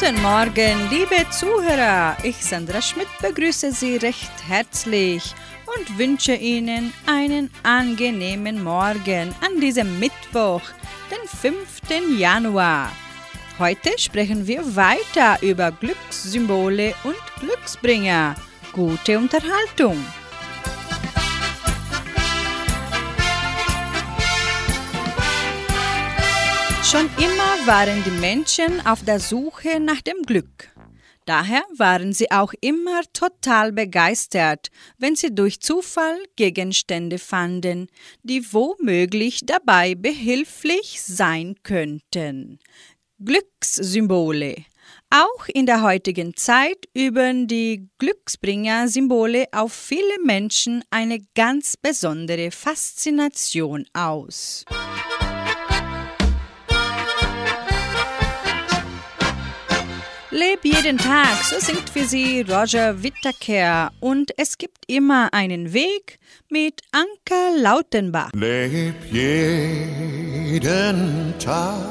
[0.00, 2.16] Guten Morgen, liebe Zuhörer.
[2.22, 5.34] Ich, Sandra Schmidt, begrüße Sie recht herzlich
[5.76, 10.62] und wünsche Ihnen einen angenehmen Morgen an diesem Mittwoch,
[11.10, 12.18] den 5.
[12.18, 12.90] Januar.
[13.58, 18.36] Heute sprechen wir weiter über Glückssymbole und Glücksbringer.
[18.72, 20.02] Gute Unterhaltung.
[26.90, 30.74] Schon immer waren die Menschen auf der Suche nach dem Glück.
[31.24, 37.86] Daher waren sie auch immer total begeistert, wenn sie durch Zufall Gegenstände fanden,
[38.24, 42.58] die womöglich dabei behilflich sein könnten.
[43.24, 44.56] Glückssymbole.
[45.10, 53.86] Auch in der heutigen Zeit üben die Glücksbringer-Symbole auf viele Menschen eine ganz besondere Faszination
[53.92, 54.64] aus.
[60.40, 63.92] Leb jeden Tag, so singt für sie Roger Whittaker.
[64.00, 68.30] Und es gibt immer einen Weg mit Anker Lautenbach.
[68.32, 71.90] Leb jeden Tag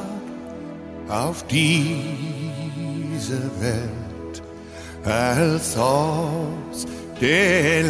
[1.09, 4.41] auf diese Welt,
[5.05, 6.87] als ob's
[7.21, 7.83] der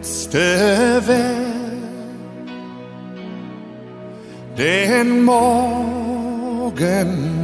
[0.00, 1.52] letzte wäre.
[4.56, 7.42] Den Morgen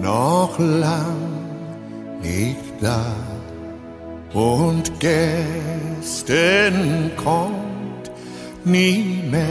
[0.00, 1.16] noch lang
[2.22, 3.04] nicht da
[4.32, 8.10] und gestern kommt
[8.64, 9.46] nie mehr.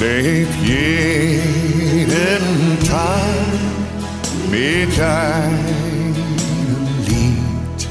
[0.00, 3.20] Leb jeden Tag
[4.50, 6.14] mit einem
[7.06, 7.88] Lied,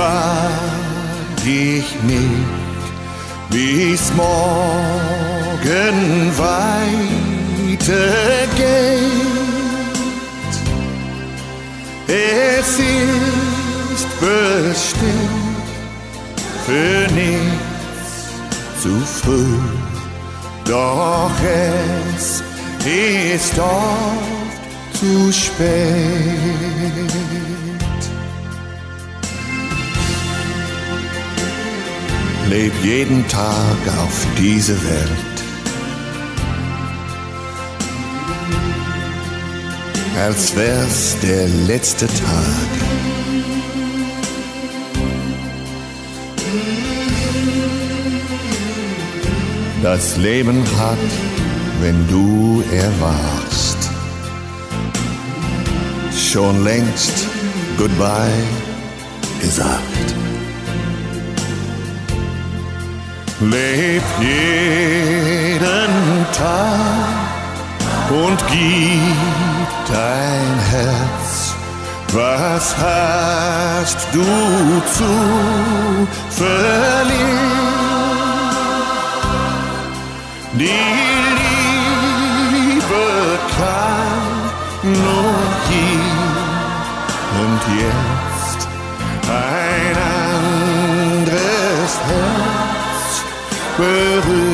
[0.00, 2.90] Frag dich nicht,
[3.50, 5.96] wie's morgen
[6.38, 6.78] weitergeht.
[12.08, 15.68] Es ist bestimmt
[16.66, 18.12] für nichts
[18.82, 19.58] zu früh,
[20.64, 21.36] doch
[22.14, 22.42] es
[22.86, 24.22] ist doch
[24.98, 27.29] zu spät.
[32.50, 35.36] Leb jeden Tag auf diese Welt.
[40.18, 42.70] Als wär's der letzte Tag.
[49.82, 50.98] Das Leben hat,
[51.80, 53.70] wenn du erwachst
[56.32, 57.26] schon längst
[57.76, 58.44] Goodbye
[59.40, 59.89] gesagt.
[63.40, 67.18] Leb jeden Tag
[68.10, 71.54] und gib dein Herz.
[72.12, 74.26] Was hast du
[74.94, 75.14] zu
[76.28, 77.40] verlieren?
[80.52, 80.68] Die
[82.68, 83.08] Liebe
[83.56, 84.52] kann
[84.82, 85.34] nur
[85.70, 86.26] hier
[87.40, 88.09] und jetzt
[93.80, 94.49] peru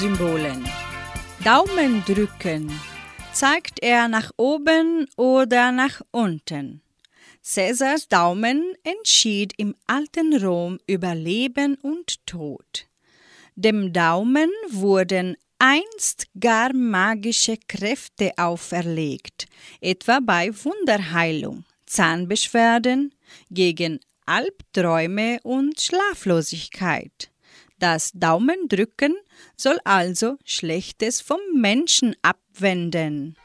[0.00, 0.64] Glückssymbolen.
[1.44, 2.72] Daumen drücken.
[3.34, 6.80] Zeigt er nach oben oder nach unten?
[7.42, 12.86] Cäsars Daumen entschied im alten Rom über Leben und Tod.
[13.56, 19.48] Dem Daumen wurden einst gar magische Kräfte auferlegt,
[19.82, 23.14] etwa bei Wunderheilung, Zahnbeschwerden,
[23.50, 27.30] gegen Albträume und Schlaflosigkeit.
[27.78, 29.16] Das Daumendrücken
[29.56, 33.36] soll also Schlechtes vom Menschen abwenden.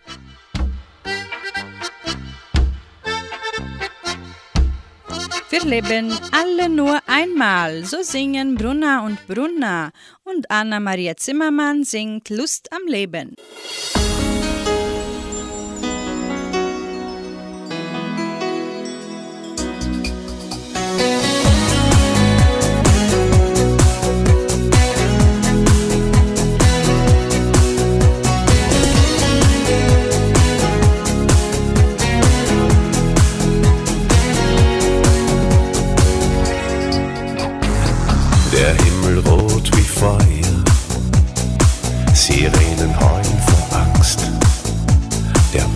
[5.50, 9.92] Wir leben alle nur einmal, so singen Brunner und Brunner
[10.24, 13.36] und Anna-Maria Zimmermann singt Lust am Leben.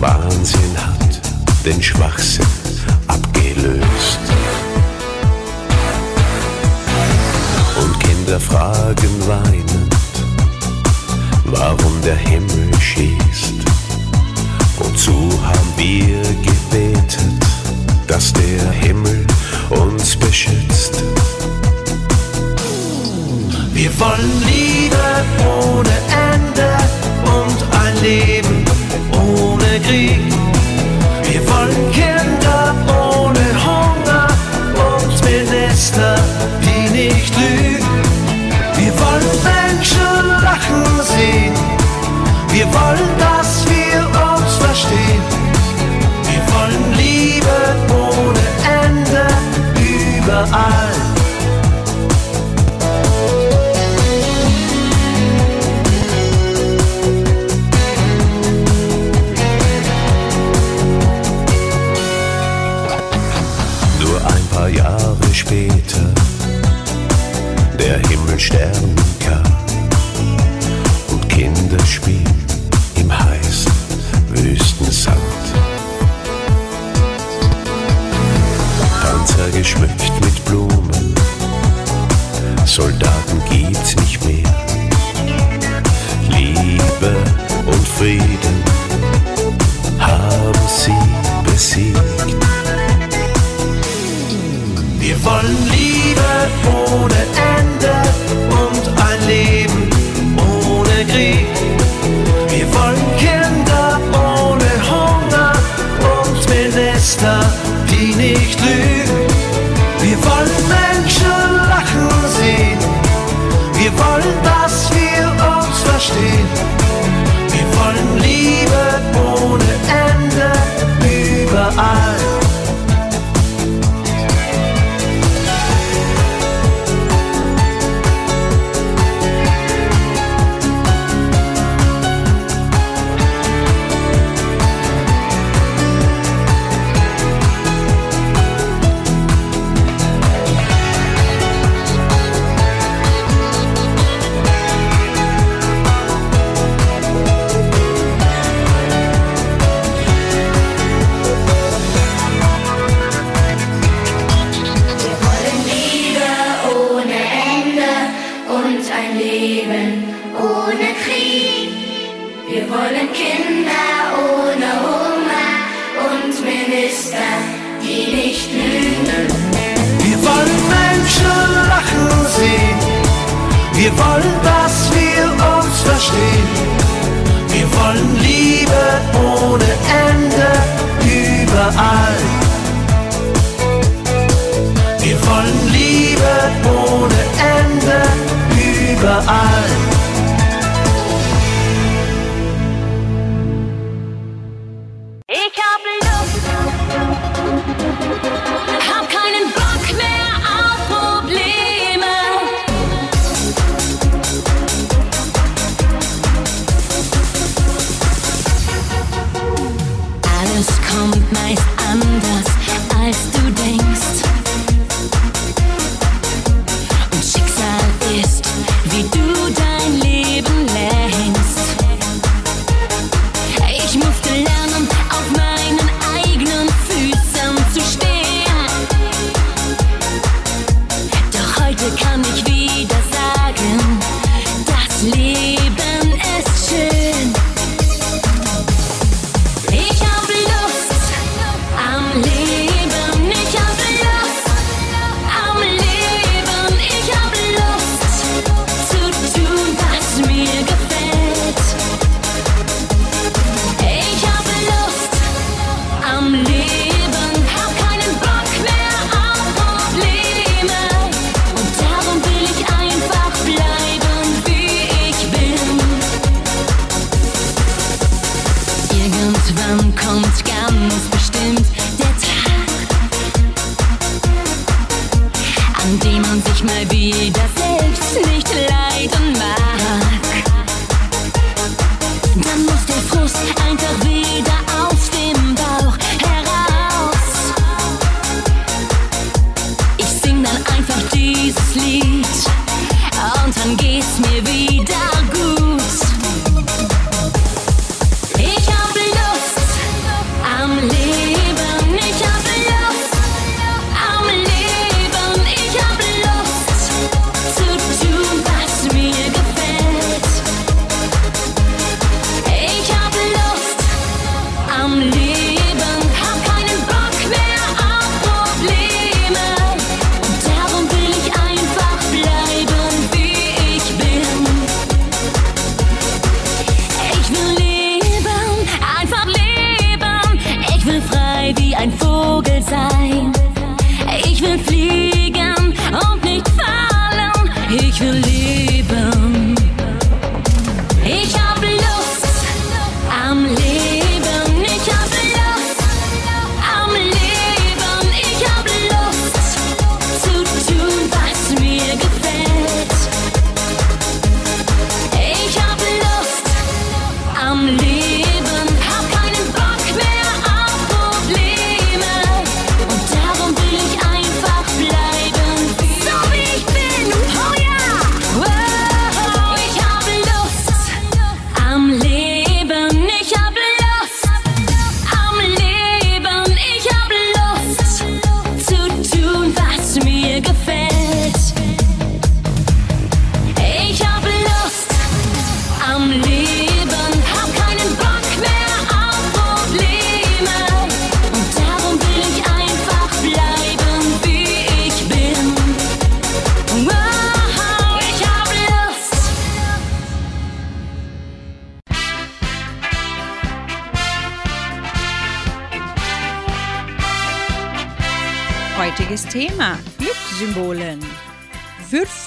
[0.00, 1.20] Wahnsinn hat
[1.62, 2.46] den Schwachsinn
[3.06, 4.20] abgelöst.
[7.76, 9.94] Und Kinder fragen weinend,
[11.44, 13.54] warum der Himmel schießt.
[14.78, 17.44] Wozu haben wir gebetet,
[18.06, 19.26] dass der Himmel
[19.68, 21.04] uns beschützt?
[23.74, 24.96] Wir wollen Liebe
[25.44, 25.92] ohne
[26.32, 26.70] Ende
[27.24, 28.59] und ein Leben
[29.82, 30.20] Krieg.
[31.24, 34.26] Wir wollen Kinder ohne Hunger
[34.74, 36.16] und Minister,
[36.62, 38.02] die nicht lügen.
[38.76, 41.54] Wir wollen Menschen lachen sehen.
[42.52, 43.19] Wir wollen,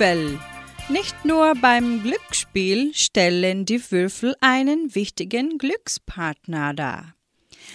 [0.03, 0.39] Würfel.
[0.89, 7.15] Nicht nur beim Glücksspiel stellen die Würfel einen wichtigen Glückspartner dar.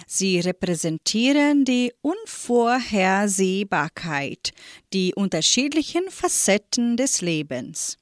[0.05, 4.51] Sie repräsentieren die Unvorhersehbarkeit,
[4.93, 7.97] die unterschiedlichen Facetten des Lebens.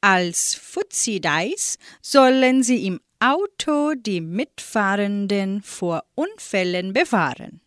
[0.00, 7.60] Als Fuzzy Dice sollen sie im Auto die Mitfahrenden vor Unfällen bewahren.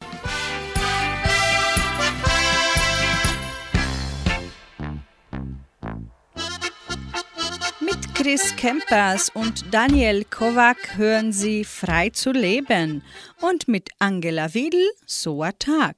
[8.25, 13.03] Chris Kempers und Daniel Kovac hören Sie Frei zu leben
[13.39, 15.95] und mit Angela Wiedl So ein Tag.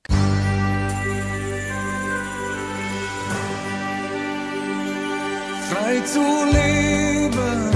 [5.70, 6.20] Frei zu
[6.52, 7.72] leben,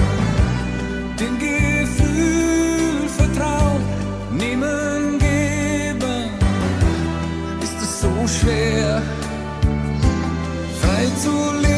[1.18, 3.82] dem Gefühl vertrauen,
[4.36, 6.30] nehmen, geben,
[7.62, 9.02] ist es so schwer.
[10.78, 11.71] Frei zu leben.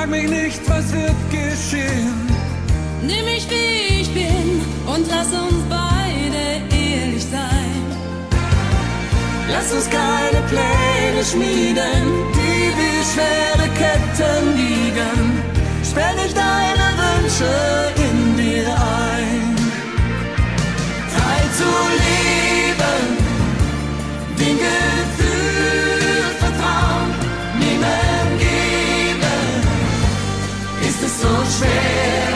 [0.00, 2.26] Frag mich nicht, was wird geschehen.
[3.02, 6.42] Nimm mich, wie ich bin und lass uns beide
[6.74, 7.82] ehrlich sein.
[9.52, 12.02] Lass uns keine Pläne schmieden,
[12.34, 15.42] die wie schwere Ketten liegen.
[15.84, 17.52] Sperr nicht deine Wünsche
[17.96, 19.54] in dir ein.
[21.14, 23.06] Frei zu leben,
[24.38, 25.19] den Gefühl
[31.22, 32.29] so.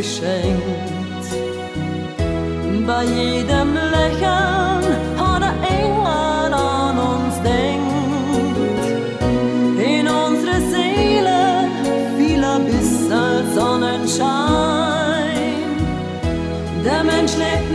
[0.00, 1.28] Geschenkt.
[2.86, 4.84] Bei jedem Lächeln
[5.20, 8.84] hat der Engel an uns denkt.
[9.92, 11.40] In unsere Seele
[12.16, 12.90] fiel er bis
[13.24, 14.30] als Sonnenschein.
[16.86, 17.69] Der Mensch lebt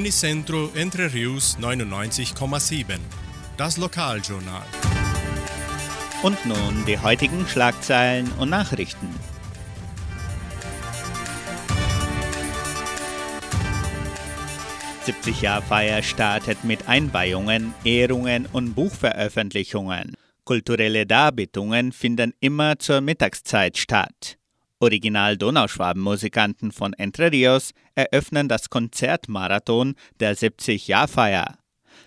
[0.00, 2.98] Unicentro Entre Rius 99,7.
[3.58, 4.64] Das Lokaljournal.
[6.22, 9.14] Und nun die heutigen Schlagzeilen und Nachrichten.
[15.42, 20.14] Jahr Feier startet mit Einweihungen, Ehrungen und Buchveröffentlichungen.
[20.44, 24.39] Kulturelle Darbietungen finden immer zur Mittagszeit statt.
[24.80, 31.58] Original Donauschwaben-Musikanten von Entre Rios eröffnen das Konzertmarathon der 70-Jahr-Feier.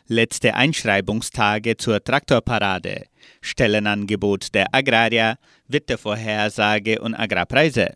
[0.08, 3.06] Letzte Einschreibungstage zur Traktorparade,
[3.42, 7.94] Stellenangebot der Agrarier, Wettervorhersage und Agrarpreise.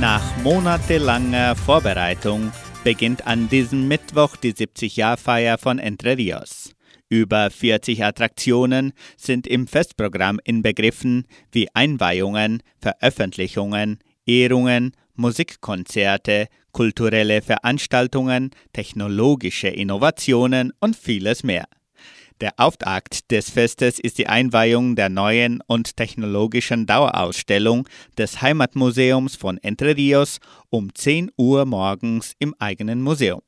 [0.00, 2.50] Nach monatelanger Vorbereitung
[2.82, 6.74] beginnt an diesem Mittwoch die 70-Jahr-Feier von Entre Rios.
[7.12, 19.68] Über 40 Attraktionen sind im Festprogramm inbegriffen, wie Einweihungen, Veröffentlichungen, Ehrungen, Musikkonzerte, kulturelle Veranstaltungen, technologische
[19.68, 21.66] Innovationen und vieles mehr.
[22.40, 29.58] Der Auftakt des Festes ist die Einweihung der neuen und technologischen Dauerausstellung des Heimatmuseums von
[29.58, 30.38] Entre Rios
[30.70, 33.42] um 10 Uhr morgens im eigenen Museum.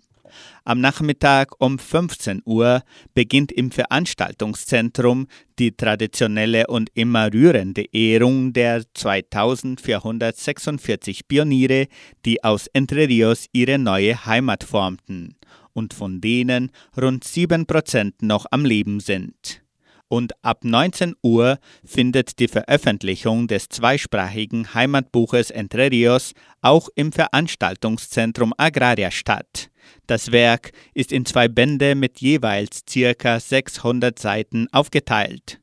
[0.66, 5.27] Am Nachmittag um 15 Uhr beginnt im Veranstaltungszentrum
[5.59, 11.88] die traditionelle und immer rührende Ehrung der 2446 Pioniere,
[12.24, 15.37] die aus Entre Rios ihre neue Heimat formten
[15.74, 19.61] und von denen rund 7% noch am Leben sind
[20.09, 28.55] und ab 19 Uhr findet die Veröffentlichung des zweisprachigen Heimatbuches Entre Rios auch im Veranstaltungszentrum
[28.57, 29.68] Agraria statt.
[30.06, 35.60] Das Werk ist in zwei Bände mit jeweils circa 600 Seiten aufgeteilt.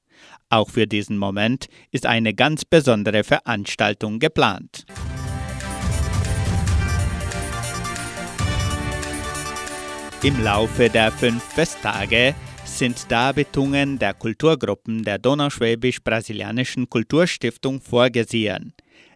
[0.49, 4.85] Auch für diesen Moment ist eine ganz besondere Veranstaltung geplant.
[10.23, 18.73] Im Laufe der fünf Festtage sind Darbietungen der Kulturgruppen der Donauschwäbisch-Brasilianischen Kulturstiftung vorgesehen.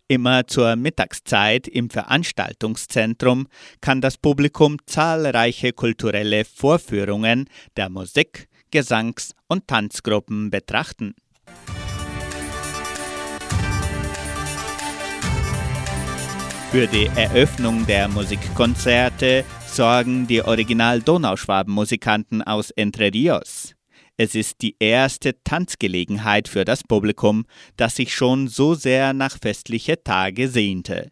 [0.08, 3.48] Immer zur Mittagszeit im Veranstaltungszentrum
[3.82, 11.16] kann das Publikum zahlreiche kulturelle Vorführungen der Musik-, Gesangs- und Tanzgruppen betrachten.
[16.72, 23.75] Für die Eröffnung der Musikkonzerte sorgen die Original-Donauschwaben-Musikanten aus Entre Rios.
[24.18, 30.02] Es ist die erste Tanzgelegenheit für das Publikum, das sich schon so sehr nach festliche
[30.04, 31.12] Tage sehnte.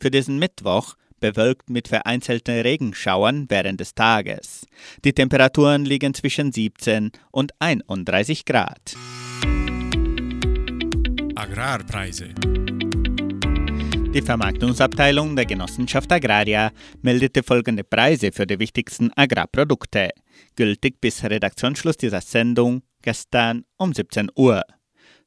[0.00, 4.66] Für diesen Mittwoch bewölkt mit vereinzelten Regenschauern während des Tages.
[5.04, 8.94] Die Temperaturen liegen zwischen 17 und 31 Grad.
[11.34, 12.34] Agrarpreise.
[14.16, 20.08] Die Vermarktungsabteilung der Genossenschaft Agraria meldete folgende Preise für die wichtigsten Agrarprodukte,
[20.56, 24.62] gültig bis Redaktionsschluss dieser Sendung gestern um 17 Uhr.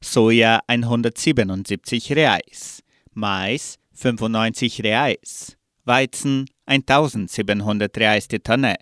[0.02, 2.82] Soja 177 Reais,
[3.14, 5.56] Mais 95 Reais,
[5.90, 8.76] Weizen 1700 Reais die Tonne,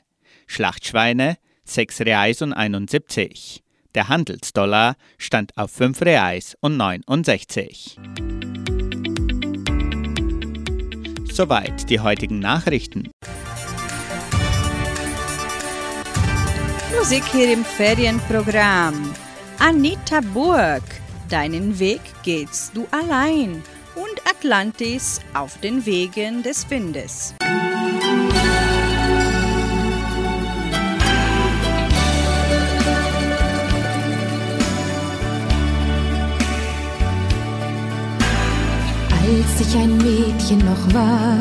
[0.47, 3.63] Schlachtschweine 6 Reais und 71.
[3.95, 7.97] Der Handelsdollar stand auf 5 Reais und 69.
[11.33, 13.09] Soweit die heutigen Nachrichten.
[16.95, 19.15] Musik hier im Ferienprogramm.
[19.59, 20.83] Anita Burg,
[21.31, 23.63] deinen Weg gehst du allein.
[23.99, 27.35] Und Atlantis auf den Wegen des Windes.
[39.11, 41.37] Als ich ein Mädchen noch war,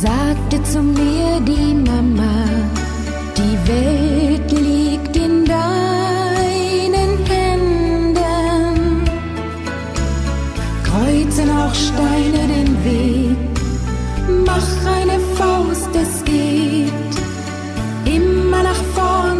[0.00, 2.44] sagte zu mir die Mama,
[3.36, 5.83] die Welt liegt in deinen
[10.94, 13.36] Kreuzen auch Steine den Weg,
[14.46, 16.92] mach eine Faust, es geht.
[18.04, 19.33] Immer nach vorn,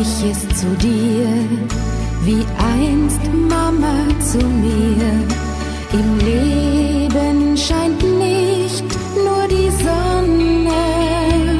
[0.00, 1.28] ich es zu dir,
[2.22, 2.44] wie
[2.76, 5.10] einst Mama zu mir.
[5.92, 8.88] Im Leben scheint nicht
[9.24, 11.58] nur die Sonne,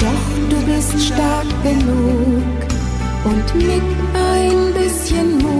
[0.00, 2.42] doch du bist stark genug
[3.24, 5.57] und mit ein bisschen Mut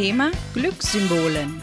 [0.00, 1.62] Thema Glückssymbolen.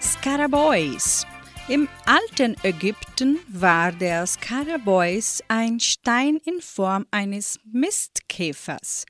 [0.00, 1.26] Skarabäus.
[1.66, 9.04] Im alten Ägypten war der Skarabäus ein Stein in Form eines Mistkäfers,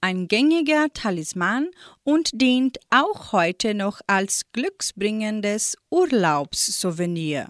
[0.00, 1.70] ein gängiger Talisman
[2.04, 7.48] und dient auch heute noch als glücksbringendes Urlaubssouvenir.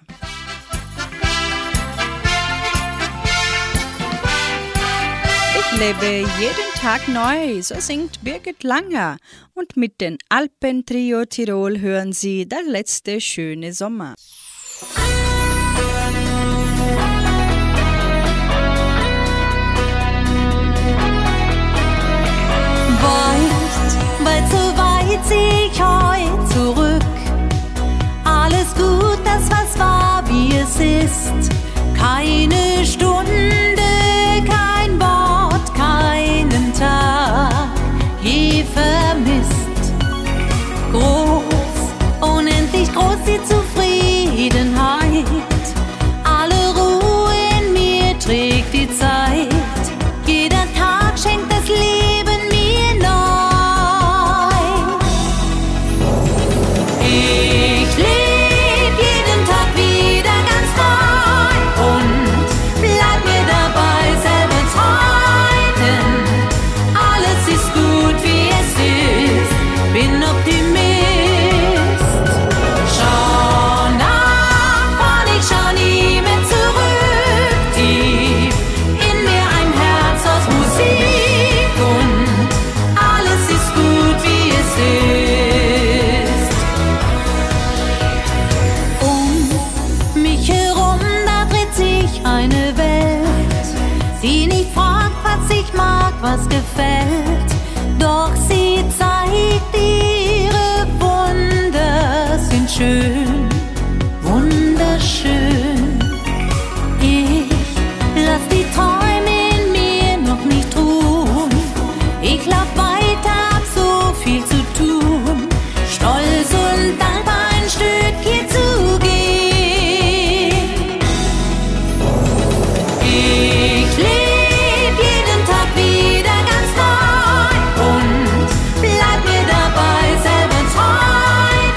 [5.58, 9.16] Ich lebe jeden Tag neu, so singt Birgit Langer.
[9.54, 14.14] Und mit dem Alpentrio Tirol hören Sie der letzte schöne Sommer.
[23.02, 27.02] Weit, weit so weit sehe ich heut zurück.
[28.24, 31.50] Alles gut, das was war, wie es ist.
[31.96, 32.65] Keine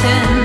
[0.09, 0.38] pretend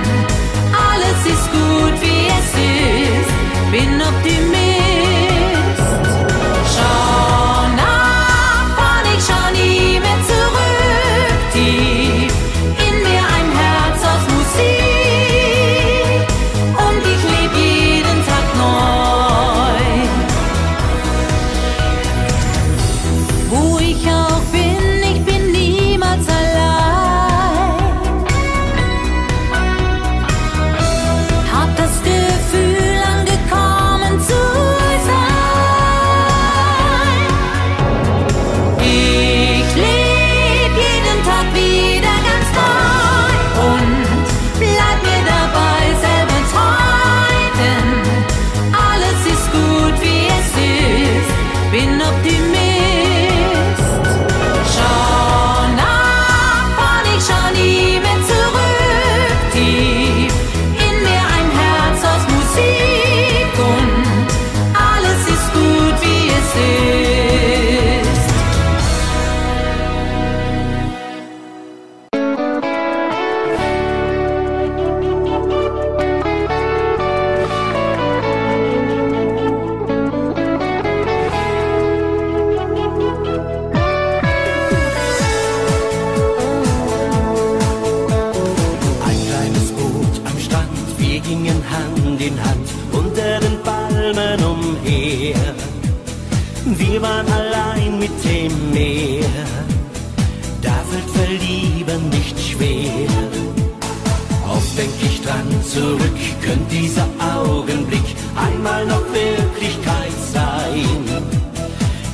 [106.95, 108.05] dieser Augenblick
[108.37, 111.05] einmal noch Wirklichkeit sein.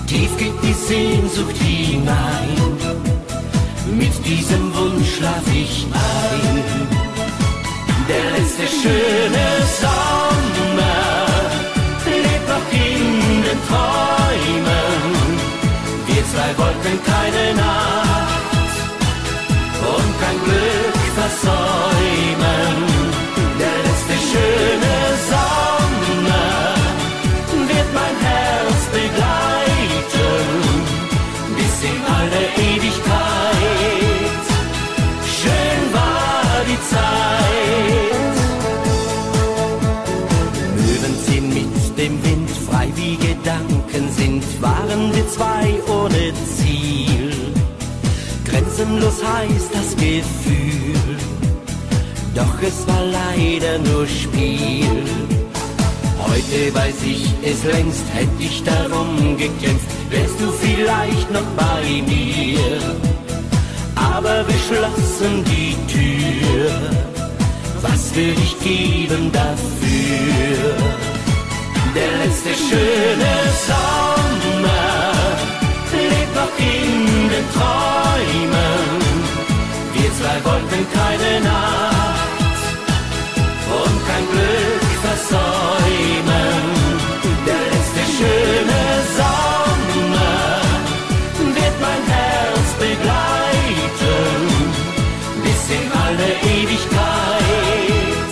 [0.06, 2.56] Tief geht die Sehnsucht hinein,
[3.98, 6.62] mit diesem Wunsch schlaf ich ein.
[8.08, 9.46] Der letzte schöne
[9.80, 11.26] Sommer
[12.06, 15.10] lebt noch in den Träumen.
[16.06, 18.39] Wir zwei wollten keine Nacht.
[50.10, 51.16] Gefühl.
[52.34, 55.04] Doch es war leider nur Spiel.
[56.18, 62.80] Heute weiß ich es längst, hätte ich darum gekämpft, wärst du vielleicht noch bei mir.
[63.94, 66.70] Aber wir schlossen die Tür.
[67.80, 70.74] Was will ich geben dafür?
[71.94, 73.32] Der letzte schöne
[73.68, 75.12] Sommer
[75.92, 78.99] lebt noch in den Träumen.
[80.30, 82.60] Wir zwei wollten keine Nacht
[83.78, 86.62] und kein Glück versäumen.
[87.46, 88.82] Der letzte schöne
[89.18, 90.60] Sommer
[91.56, 94.42] wird mein Herz begleiten
[95.42, 98.30] bis in alle Ewigkeit.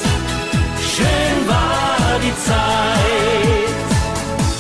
[0.95, 3.79] Schön war die Zeit,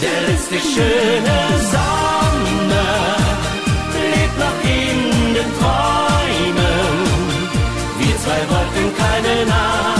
[0.03, 1.37] der letzte schöne
[1.71, 1.78] Sommer
[9.29, 9.98] wollten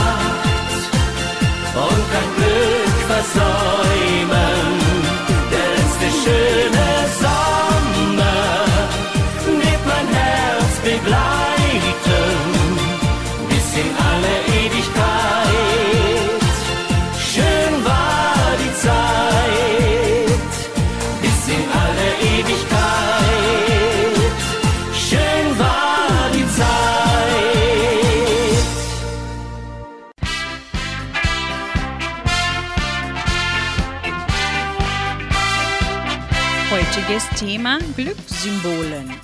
[37.39, 39.15] Thema Glückssymbolen.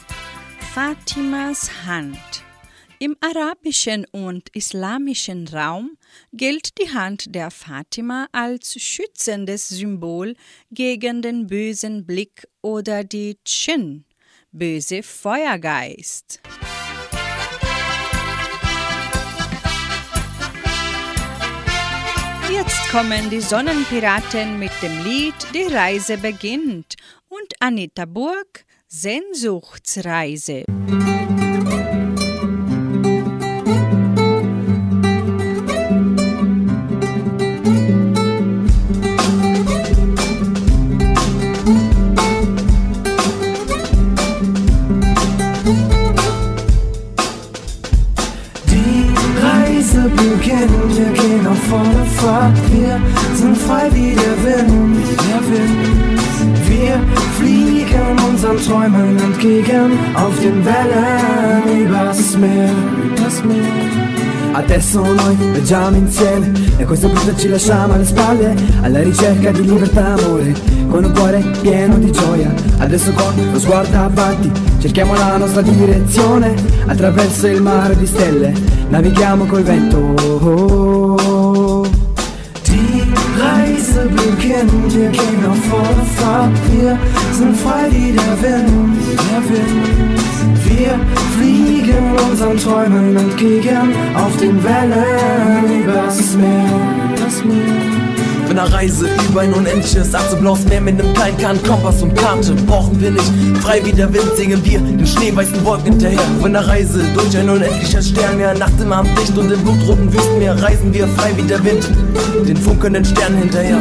[0.72, 2.16] Fatimas Hand.
[3.00, 5.98] Im arabischen und islamischen Raum
[6.32, 10.36] gilt die Hand der Fatima als schützendes Symbol
[10.70, 14.04] gegen den bösen Blick oder die Dschinn,
[14.52, 16.40] böse Feuergeist.
[22.48, 26.94] Jetzt kommen die Sonnenpiraten mit dem Lied Die Reise beginnt
[27.36, 30.64] und Anita Burg Sehnsuchtsreise.
[58.54, 62.70] Unseren Träumen entgegen auf den Wellen übers Meer,
[63.04, 63.64] übers Meer.
[64.52, 70.14] Adesso noi viaggiamo insieme e questo punto ci lasciamo alle spalle alla ricerca di libertà
[70.14, 70.54] amore
[70.88, 72.54] con un cuore pieno di gioia.
[72.78, 76.54] Adesso con lo sguardo avanti cerchiamo la nostra direzione
[76.86, 78.52] attraverso il mare di stelle
[78.88, 79.98] navighiamo col vento
[84.64, 86.98] beginnt, wir gehen auf volle Fahrt, wir
[87.32, 88.96] sind frei wie der Wind,
[89.30, 90.24] der Wind.
[90.64, 90.98] Wir
[91.36, 96.64] fliegen unseren Träumen entgegen auf den Wellen übers Meer,
[97.16, 98.04] übers Meer.
[98.44, 102.54] Auf einer Reise über ein unendliches Azeblaues Meer mit einem kleinen Kahn, Kompass und Karte
[102.66, 103.32] brauchen wir nicht.
[103.62, 106.20] Frei wie der Wind singen wir den schneeweißen Wolken hinterher.
[106.38, 110.92] Auf einer Reise durch ein unendliches Sternmeer, Nacht im Abendlicht und im blutroten Wüstenmeer reisen
[110.92, 111.88] wir frei wie der Wind,
[112.46, 113.78] den funkelnden Sternen hinterher.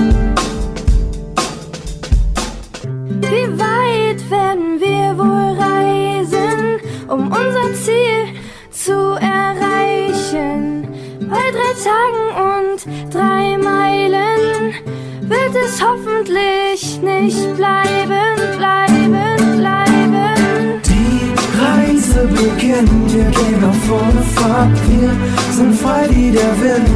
[15.66, 20.82] Es hoffentlich nicht bleiben, bleiben, bleiben.
[20.86, 25.12] Die Reise beginnt, wir gehen auf volle Fahrt, wir
[25.52, 26.90] sind frei wie der Wind,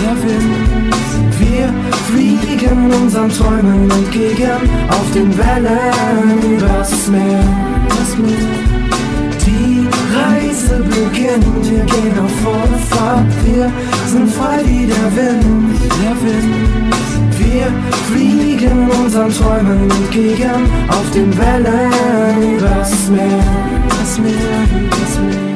[0.00, 0.68] der Wind.
[1.38, 1.72] Wir
[2.10, 7.44] fliegen unseren Träumen entgegen auf den Wellen übers Meer,
[7.84, 8.68] übers Meer.
[9.46, 13.70] Die Reise beginnt, wir gehen auf volle Fahrt, wir
[14.06, 17.17] sind frei wie der Wind, der Wind.
[17.50, 17.72] Wir
[18.12, 23.42] fliegen unseren Träumen entgegen auf den Wellen übers Meer,
[23.86, 24.34] übers Meer,
[24.84, 25.48] übers Meer.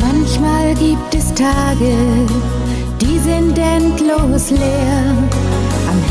[0.00, 1.96] Manchmal gibt es Tage,
[3.00, 5.41] die sind endlos leer.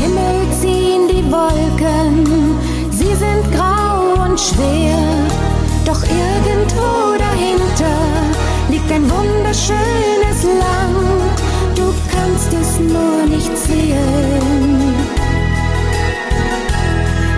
[0.02, 2.26] Himmel ziehen die Wolken,
[2.90, 4.98] sie sind grau und schwer,
[5.86, 7.98] doch irgendwo dahinter
[8.68, 11.38] liegt ein wunderschönes Land,
[11.76, 14.92] du kannst es nur nicht sehen.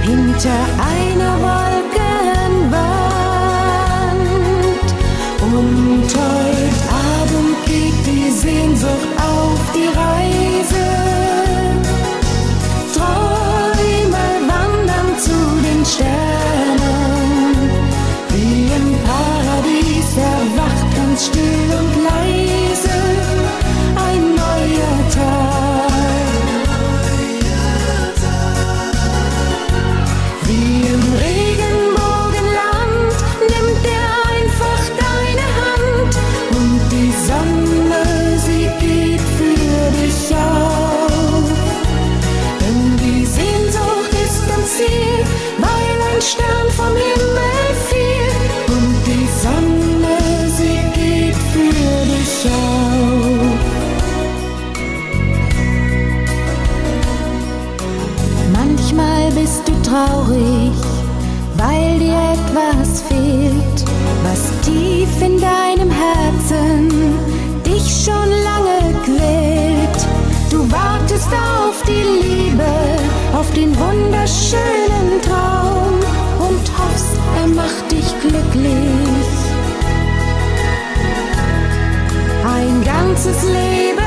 [0.01, 1.74] Hinter einer Wolke
[83.15, 84.04] to sleep.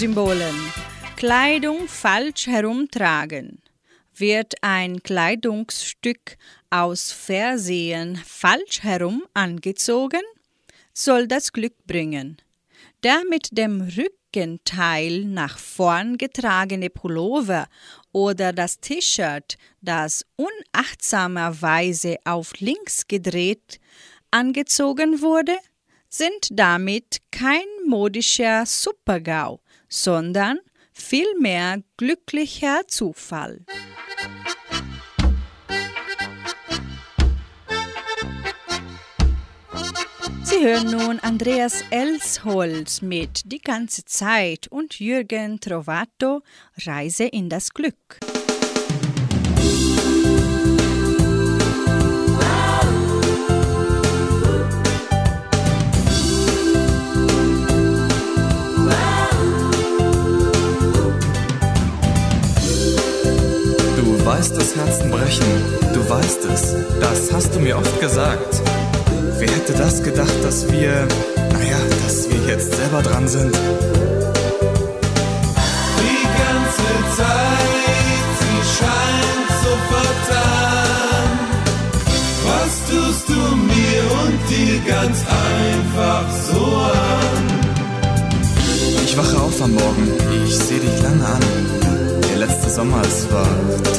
[0.00, 0.56] Symbolen.
[1.16, 3.60] Kleidung falsch herumtragen.
[4.16, 6.38] Wird ein Kleidungsstück
[6.70, 10.22] aus Versehen falsch herum angezogen,
[10.94, 12.38] soll das Glück bringen.
[13.02, 17.66] Der mit dem Rückenteil nach vorn getragene Pullover
[18.10, 23.78] oder das T-Shirt, das unachtsamerweise auf links gedreht
[24.30, 25.58] angezogen wurde,
[26.08, 29.60] sind damit kein modischer Supergau,
[29.90, 30.60] sondern
[30.92, 33.66] vielmehr glücklicher Zufall.
[40.42, 46.42] Sie hören nun Andreas Elsholz mit Die ganze Zeit und Jürgen Trovato
[46.84, 48.18] Reise in das Glück.
[64.40, 65.44] lässt das Herzen brechen,
[65.92, 68.62] du weißt es, das hast du mir oft gesagt.
[69.38, 71.06] Wer hätte das gedacht, dass wir,
[71.52, 73.54] naja, dass wir jetzt selber dran sind?
[76.00, 81.28] Die ganze Zeit, sie scheint so vertan.
[82.48, 83.40] Was tust du
[83.72, 85.18] mir und dir ganz
[85.52, 87.44] einfach so an?
[89.04, 90.08] Ich wache auf am Morgen,
[90.46, 91.99] ich sehe dich lange an
[92.40, 93.46] Letzte Sommer, es war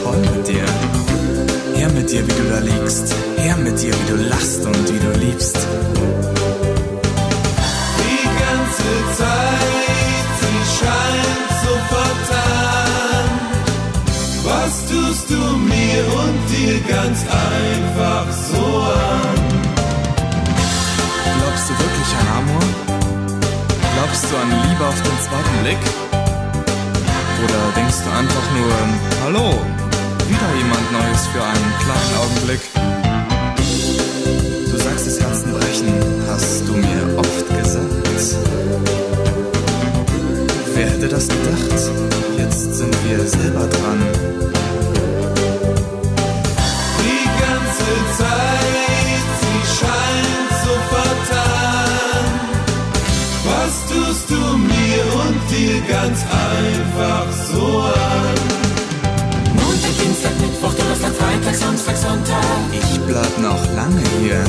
[0.04, 0.66] toll mit dir.
[1.76, 3.14] Her mit dir, wie du da liegst.
[3.38, 5.58] Her mit dir, wie du lachst und wie du liebst.
[8.02, 13.26] Die ganze Zeit, sie scheint so vertan.
[14.44, 19.38] Was tust du mir und dir ganz einfach so an?
[21.38, 22.66] Glaubst du wirklich an Amor?
[23.94, 26.11] Glaubst du an Liebe auf den zweiten Blick?
[27.44, 28.72] Oder denkst du einfach nur,
[29.24, 29.60] hallo,
[30.28, 32.62] wieder jemand Neues für einen kleinen Augenblick?
[34.72, 35.94] Du sagst das Herzen brechen,
[36.28, 37.92] hast du mir oft gesagt.
[40.76, 41.92] Wer hätte das gedacht?
[42.38, 44.61] Jetzt sind wir selber dran.
[55.52, 58.39] Dir ganz einfach so an?
[59.60, 62.58] Montag, Dienstag, Mittwoch, Donnerstag, Freitag, Samstag, Sonntag.
[62.72, 64.43] Ich bleib noch lange hier.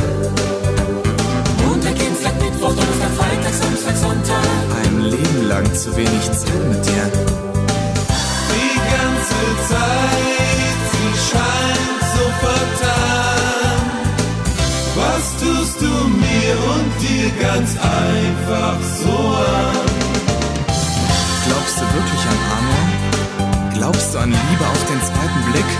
[1.67, 4.47] Montag, Dienstag, Mittwoch, Donnerstag, Freitag, Samstag, Sonntag.
[4.83, 7.07] Ein Leben lang zu wenig Zeit mit dir.
[8.55, 13.83] Die ganze Zeit, sie scheint so vertan.
[14.95, 15.93] Was tust du
[16.25, 20.02] mir und dir ganz einfach so an?
[21.83, 23.73] Du wirklich an Amor?
[23.75, 25.71] Glaubst du an Liebe auf den zweiten Blick?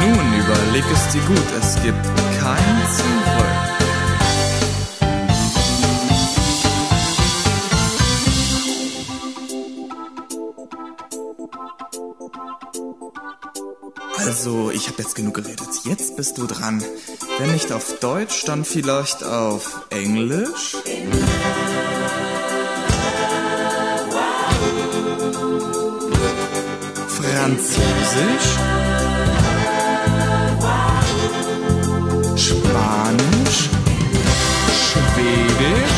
[0.00, 2.04] Nun überleg es dir gut, es gibt
[2.38, 3.76] kein Zurück.
[14.18, 15.68] Also, ich habe jetzt genug geredet.
[15.84, 16.84] Jetzt bist du dran.
[17.38, 20.76] Wenn nicht auf Deutsch, dann vielleicht auf Englisch?
[27.46, 28.50] Französisch?
[32.36, 33.70] Spanisch?
[34.82, 35.95] Schwedisch?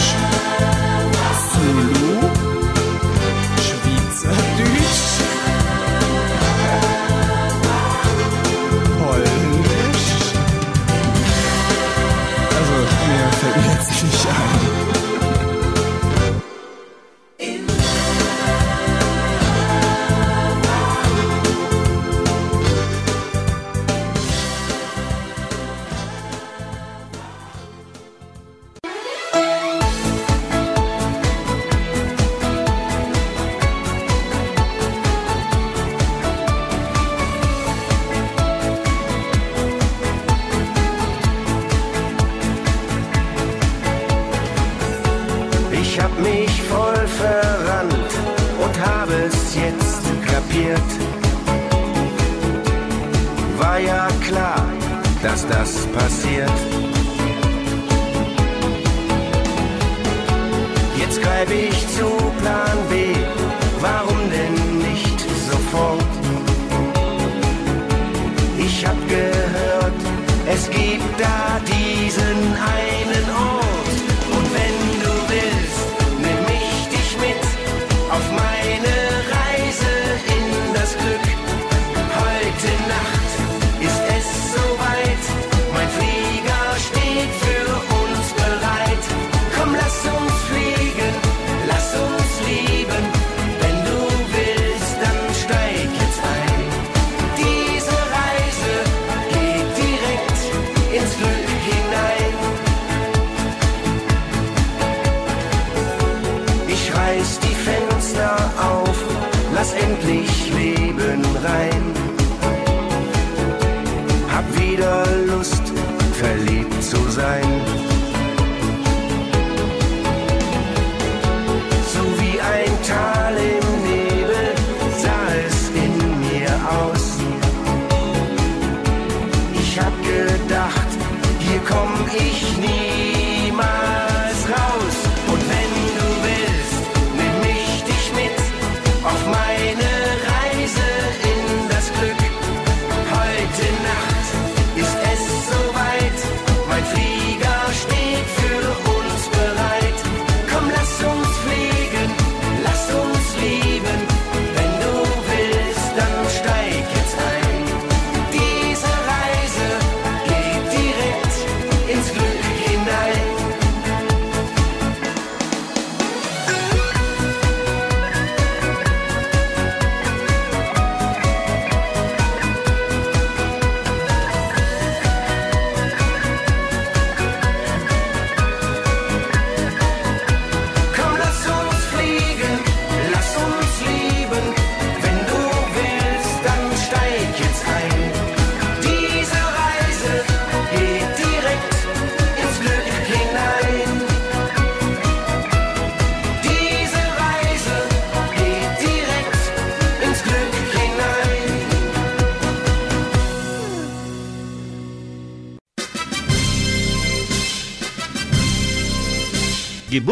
[61.39, 61.68] Jetzt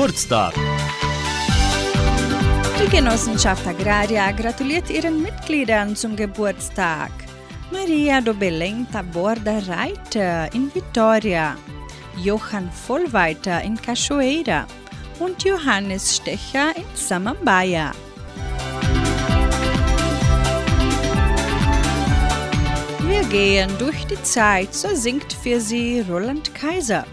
[0.06, 0.54] Geburtstag.
[2.80, 7.10] Die Genossenschaft Agraria gratuliert ihren Mitgliedern zum Geburtstag.
[7.72, 11.56] Maria do Belém Taborda Reiter in Vitória,
[12.22, 14.68] Johann Vollweiter in Cachoeira
[15.18, 17.90] und Johannes Stecher in Samambaia.
[23.00, 27.04] Wir gehen durch die Zeit, so singt für sie Roland Kaiser.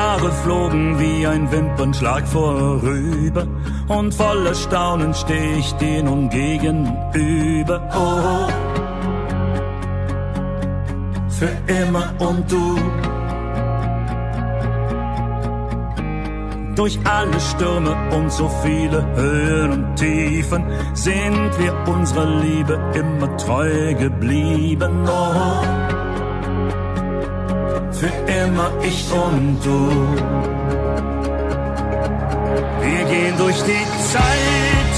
[0.00, 3.46] Jahre flogen wie ein Wimpernschlag vorüber
[3.88, 7.76] und voller Staunen steh ich dir nun gegenüber.
[7.94, 8.48] Oh,
[11.28, 12.66] für immer und du.
[16.76, 20.62] Durch alle Stürme und so viele Höhen und Tiefen
[20.94, 24.92] sind wir unserer Liebe immer treu geblieben.
[25.06, 25.79] Oh,
[28.82, 29.90] ich und du.
[32.80, 34.96] Wir gehen durch die Zeit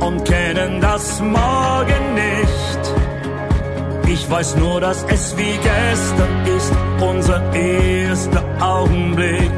[0.00, 2.82] und kennen das Morgen nicht.
[4.08, 9.50] Ich weiß nur, dass es wie gestern ist, unser erster Augenblick.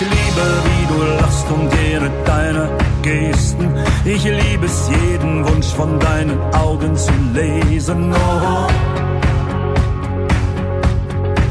[0.00, 2.68] Ich liebe, wie du lachst und jede deiner
[3.02, 3.68] Gesten.
[4.04, 8.12] Ich liebe es, jeden Wunsch von deinen Augen zu lesen.
[8.12, 8.68] Oh,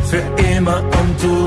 [0.06, 0.24] für
[0.56, 1.45] immer und du.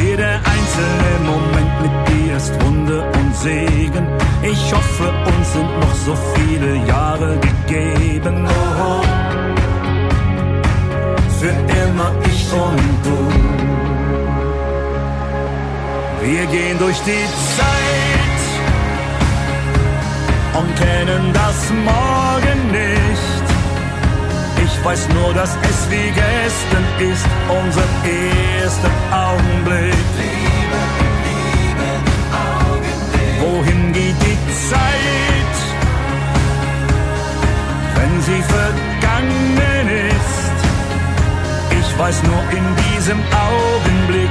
[0.00, 4.06] Jeder einzelne Moment mit dir ist Wunder und Segen.
[4.44, 8.46] Ich hoffe, uns sind noch so viele Jahre gegeben.
[8.46, 9.02] Oh,
[11.40, 12.88] für immer ich und.
[16.22, 17.24] Wir gehen durch die
[17.56, 18.38] Zeit
[20.58, 23.46] und kennen das Morgen nicht.
[24.64, 29.94] Ich weiß nur, dass es wie gestern ist, unser erster Augenblick.
[33.40, 34.38] Wohin geht die
[34.68, 35.56] Zeit,
[37.94, 40.07] wenn sie vergangen ist?
[41.98, 44.30] Weiß nur in diesem Augenblick,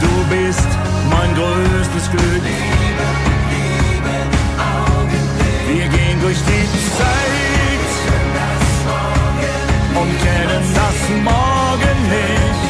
[0.00, 0.68] du bist
[1.10, 2.22] mein größtes Glück.
[2.22, 3.06] Liebe,
[3.50, 4.14] liebe
[4.56, 5.66] Augenblick.
[5.66, 6.66] Wir gehen durch die
[6.98, 7.50] Zeit
[10.00, 12.60] und kennen das Morgen nicht.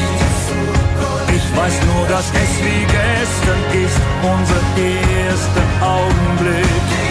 [1.37, 4.61] Ich weiß nur, dass es wie gestern ist, unser
[5.27, 7.10] erster Augenblick.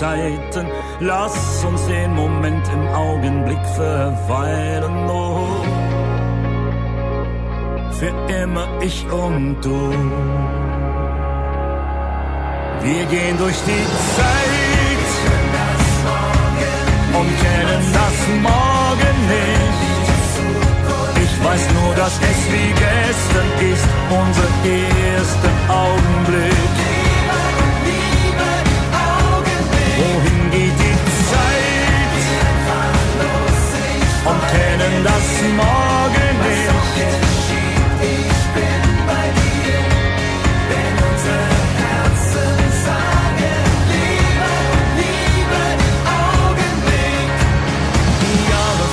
[0.00, 0.66] Zeiten.
[1.00, 5.10] Lass uns den Moment im Augenblick verweilen.
[5.10, 5.62] Oh,
[7.98, 9.90] für immer ich und du.
[12.82, 13.86] Wir gehen durch die
[14.16, 15.08] Zeit
[17.18, 19.80] und kennen das Morgen nicht.
[21.24, 26.89] Ich weiß nur, dass es wie gestern ist, unser erster Augenblick.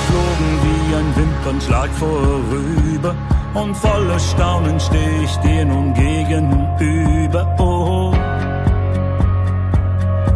[0.08, 3.14] Flogen wie ein Wimpernschlag vorüber
[3.54, 7.42] und voller Staunen steh ich dir nun gegenüber.
[7.58, 8.12] Oh,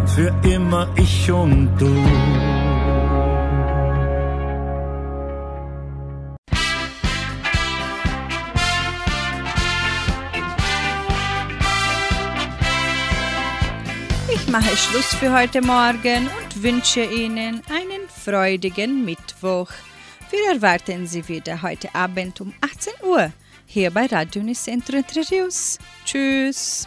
[0.06, 2.51] für immer ich und du.
[14.52, 19.70] Mache Schluss für heute Morgen und wünsche Ihnen einen freudigen Mittwoch.
[20.30, 23.32] Wir erwarten Sie wieder heute Abend um 18 Uhr
[23.64, 25.78] hier bei Radio Nicentro Entre Rios.
[26.04, 26.86] Tschüss.